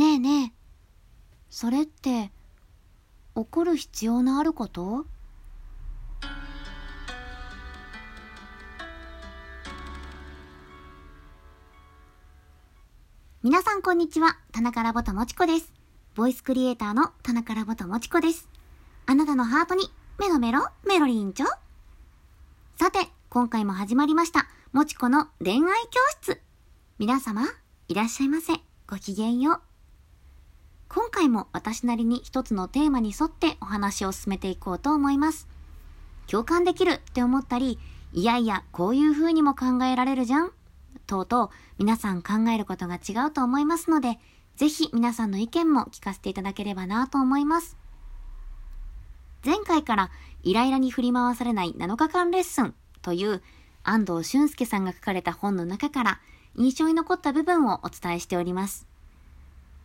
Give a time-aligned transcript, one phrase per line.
[0.00, 0.52] ねえねえ、
[1.50, 2.30] それって
[3.34, 5.04] 怒る必要のあること？
[13.42, 15.70] 皆さんこんにちは、田中ラボともちこです。
[16.14, 18.48] ボイスクリエイターの田中ラボともちこです。
[19.04, 21.46] あなたのハートにメロメロメロリンチョ？
[22.78, 26.40] さて、今回も始まりました、もちこの恋愛教室。
[26.98, 27.42] 皆様、
[27.88, 28.54] いらっしゃいませ。
[28.86, 29.69] ごきげんよう。
[30.92, 35.46] 今回も私なりに一つのテーマに沿ってお話を進めていこうと思います。
[36.26, 37.78] 共感できるって思ったり、
[38.12, 40.50] いやいや、こういう風にも考えられるじゃん
[41.06, 44.18] とうとう皆さん考えることが違うと思いますので、
[44.56, 47.76] ぜひ皆さんの意見も聞かせていただければなと思います。
[49.44, 50.10] 前回から
[50.42, 53.42] イライラに振り回されない7日間レッスンという
[53.84, 56.20] 安藤俊介さんが書かれた本の中から
[56.56, 58.89] 印象に残った部分をお伝えしております。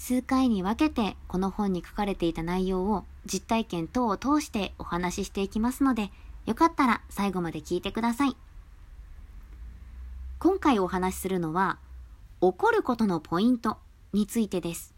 [0.00, 6.10] 数回に分けてこの本に書かれていた内容を実体験等を通してお話ししていきますので、
[6.46, 8.34] よかったら最後まで聞いてください。
[10.38, 11.78] 今回お話しするのは、
[12.40, 13.76] 怒ることのポイント
[14.14, 14.94] についてです。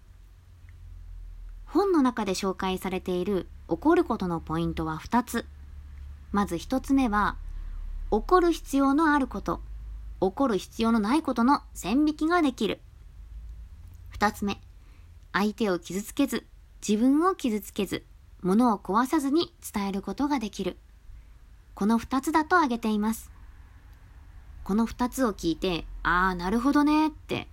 [1.66, 5.46] 本の中で紹介されている怒ることのポイントは2つ。
[6.30, 7.36] まず1つ目は、
[8.12, 9.62] 怒る必要のあること、
[10.20, 12.80] 怒る必要のないことの線引きができる。
[14.16, 14.60] 2つ目、
[15.32, 16.46] 相手を傷つけず、
[16.86, 18.04] 自分を傷つけず、
[18.42, 20.76] 物を壊さずに伝えることができる。
[21.74, 23.30] この二つだと挙げています。
[24.64, 27.48] この二つを聞いて、ああ、なるほどねって、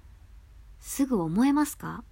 [0.80, 2.04] すぐ思えますか？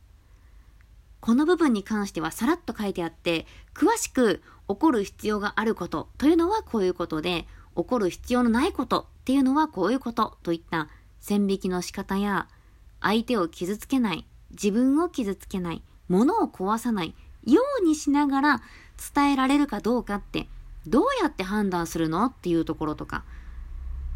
[1.19, 10.87] この部分に関してはさらっと書いてあって、詳しく怒る必要があることというのはこういうことで、怒る必要のないことっていうのはこういうことといった
[11.19, 12.47] 線引きの仕方や、
[13.01, 18.61] 相手を傷つけない、自分を傷つけない、物を壊さないようにしながら
[19.13, 20.47] 伝えられるかどうかって、
[20.85, 23.23] どうやって判断するのっていうところとか、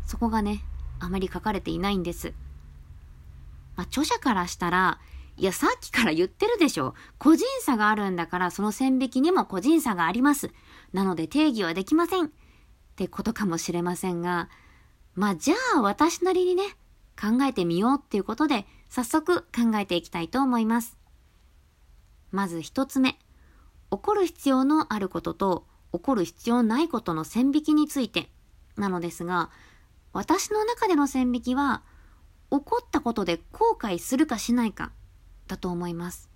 [0.06, 0.64] そこがね、
[1.00, 2.34] あまり書かれていないんです。
[3.76, 5.00] まあ、著者からしたら、
[5.38, 6.94] いや、さっきから言ってるでしょ。
[7.18, 10.52] 個人差があるんだから、その線引きにも個人差があります。
[10.94, 12.26] なので定義はできません。
[12.26, 12.30] っ
[12.96, 14.50] てことかもしれませんが、
[15.16, 16.64] まあ、じゃあ私なりにね、
[17.20, 20.98] 考えてみようっていうことで、早速考えていきたいと思います。
[22.30, 23.18] まず一つ目。
[23.90, 28.30] 怒る必要のあることと怒る必要ないことの線引きについて
[28.76, 29.50] なのですが、
[30.12, 31.84] 私の中での線引きは、
[32.50, 34.92] 怒ったことで後悔するかしないか
[35.48, 36.30] だと思います。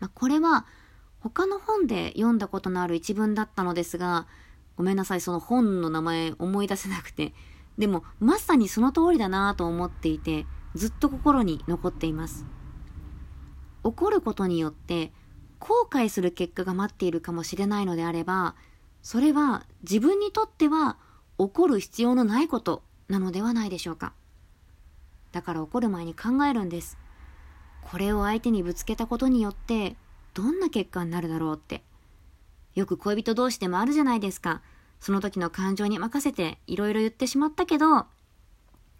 [0.00, 0.64] まあ、これは
[1.20, 4.26] 他の本で読んだことのある一文だったのですが、
[4.78, 7.34] ごめんなさい、その本の名前思い出せなくて。
[7.76, 12.46] でも、まさにその通りだなと思っていて、ずっと心に残っています。
[13.84, 15.12] 怒ることによって
[15.58, 18.54] 後悔する結果が待っているかもしれないのであれば、
[19.02, 20.96] それは自分にとっては
[21.38, 24.12] 怒る必要のないことなのではないでしょうか。
[25.32, 26.98] だから怒る前に考えるんです。
[27.82, 29.96] これを相手にぶつけたことによって
[30.34, 31.82] どんな結果になるだろうって。
[32.74, 34.62] よく恋人同士でもあるじゃないですか。
[35.00, 38.06] その時の感情に任せていろいろ言ってしまったけど、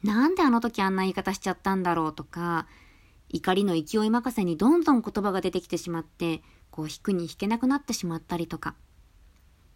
[0.02, 2.66] なんであの時あんな言い方しちゃったんだろうとか、
[3.28, 8.74] 怒りの勢い任せにどんどん言葉が出てきてしまって、こう引くに引けなくなってしまったりとか。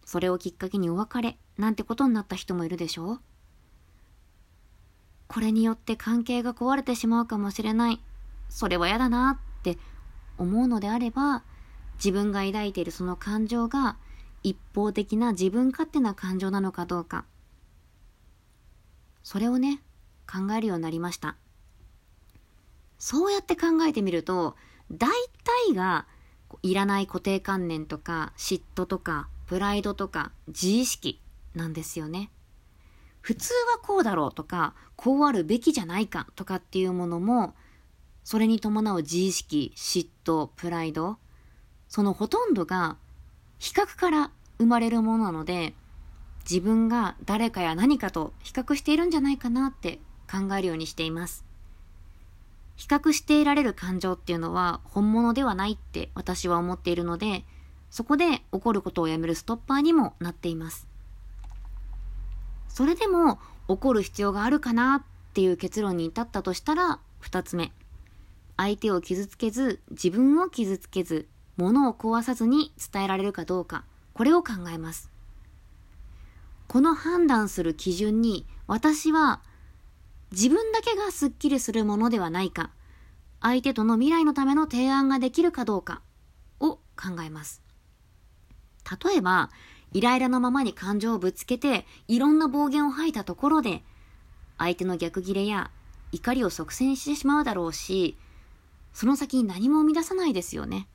[0.05, 3.21] それをきっかけにお別れなんてことになった人もいるでしょう
[5.27, 8.01] これによって関係が壊れてしまうかもしれない。
[8.49, 9.77] それは嫌だなって
[10.37, 11.43] 思うのであれば、
[11.97, 13.97] 自分が抱いているその感情が
[14.43, 17.25] 一方的な自分勝手な感情なのかどうか。
[19.23, 19.81] それをね、
[20.31, 21.35] 考えるようになりました。
[22.99, 24.55] そうやって考えてみると、
[24.91, 25.09] 大
[25.67, 26.07] 体が
[26.63, 31.21] いらない固定観念とか嫉妬とかプライドとか自意識
[31.55, 32.31] なんですよね。
[33.21, 37.55] 普通はこうだろうとか、こうあるべきじゃないかとかっていうものも、
[38.23, 41.17] それに伴う自意識、嫉妬、プライド、
[41.89, 42.97] そのほとんどが
[43.59, 45.75] 比較から生まれるものなので、
[46.49, 51.45] 自分が誰かや何かと比較しているんじゃないかなって考えるようにしています。
[52.75, 57.43] 比較していられる感情っていうのは本物ではないって私は思っているので、
[57.89, 60.87] そこで起こることをやめるストッパーにもなっています。
[62.67, 67.71] それでも起こる必要があるかなっていう結論に至ったとしたら、二つ目。
[68.55, 71.27] 相手を傷つけず、自分を傷つけず、
[71.57, 73.83] 物を壊さずに伝えられるかどうか、
[74.13, 75.11] これを考えます。
[76.67, 79.41] この判断する基準に私は
[80.31, 82.71] 自分だけがスッキリするものではないか、
[83.41, 86.01] 相手との未来のための提案ができるかどうか
[86.59, 87.61] を考えます。
[89.03, 89.49] 例えば、
[89.93, 93.83] イライラのままに感情をぶつけて、いろんな暴言を吐いたところで、
[94.57, 95.71] 相手の逆ギレや
[96.11, 98.17] 怒りを即戦してしまうだろうし、
[98.93, 100.87] その先に何も生み出さないですよね。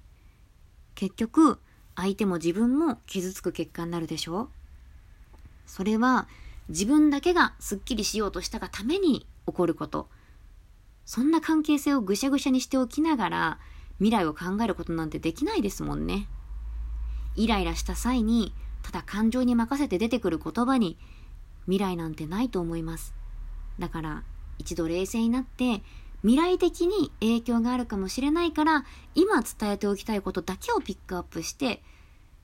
[0.94, 1.58] 結局、
[1.94, 4.48] 相手も自分も傷つく結果になるでしょう
[5.66, 6.26] それは
[6.68, 10.08] 自分だけがスッキリしようとしたがために起こること。
[11.04, 13.58] そんな関係性をぐしゃぐしゃにしておきながら
[13.98, 16.28] 未来を考えることなんてできないですもんね。
[17.34, 20.98] イライラした際にただ感情に任せて出てくる言葉に
[21.64, 23.14] 未来なんてないと思います。
[23.78, 24.22] だから
[24.58, 25.82] 一度冷静になって
[26.22, 31.82] 未来的に影響があるかもしれないから今伝えておきたいことだけをピックアップして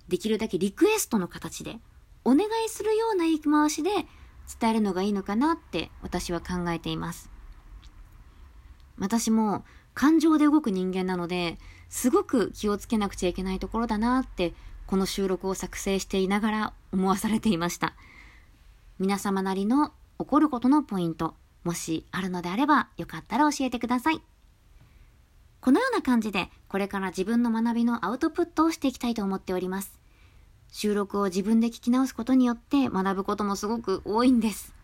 [0.08, 1.78] できるだけリクエストの形で
[2.28, 3.90] お願いするような言い回しで
[4.60, 7.30] 伝えるのがいいのかなって私は考えています。
[8.98, 9.64] 私も
[9.94, 11.56] 感情で動く人間なので、
[11.88, 14.52] すごく気をつけなくちゃいけないところだなって、
[14.86, 17.94] この収録を作成していながら思わされていました。
[18.98, 21.34] 皆様なりの起こることのポイント、
[21.64, 24.20] もしあるのであればよかったら教えてください。
[25.62, 29.97] このような感じで、これから自分の学びのアウトプットをしていきたいと思っております。
[30.70, 34.74] 収録を自分で聞き直すことによって学ぶこともすごく多いんです。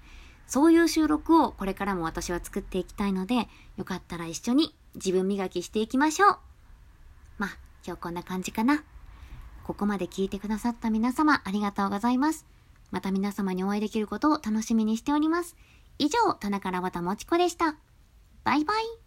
[0.46, 6.38] そういう収録をこれからも私は作っていきたいので、よかったら一緒に自分磨きしていきましょう。
[7.38, 8.84] まあ、今日こんな感じかな。
[9.64, 12.46] ここまで聞いてくださった皆様ありがとうございます。
[12.90, 15.56] また皆様にお会いできることを楽しみにしております。
[15.98, 17.76] 以上、田中らばたもちこでした。
[18.44, 19.03] バイバイ。